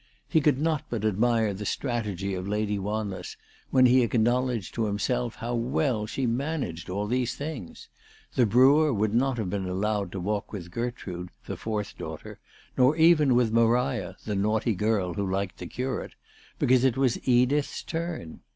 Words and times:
He 0.27 0.41
could 0.41 0.59
not 0.59 0.83
but 0.89 1.05
admire 1.05 1.53
the 1.53 1.63
strategy 1.63 2.33
of 2.33 2.47
Lady 2.47 2.79
Wanless 2.79 3.37
when 3.69 3.85
he 3.85 4.01
acknowledged 4.01 4.73
to 4.73 4.85
himself 4.87 5.35
how 5.35 5.53
well 5.53 6.07
she 6.07 6.25
managed 6.25 6.89
all 6.89 7.05
these 7.05 7.35
things. 7.35 7.87
The 8.33 8.47
brewer 8.47 8.91
would 8.91 9.13
not 9.13 9.37
have 9.37 9.51
been 9.51 9.67
allowed 9.67 10.11
to 10.13 10.19
walk 10.19 10.51
with 10.51 10.71
Gertrude, 10.71 11.29
the 11.45 11.55
fourth 11.55 11.99
daughter, 11.99 12.39
nor 12.75 12.95
even 12.97 13.35
with 13.35 13.53
Maria, 13.53 14.17
the 14.25 14.33
naughty 14.35 14.73
girl 14.73 15.13
who 15.13 15.31
liked 15.31 15.59
the 15.59 15.67
curate, 15.67 16.15
because 16.57 16.83
it 16.83 16.97
was 16.97 17.19
Edith's 17.27 17.83
turn. 17.83 18.39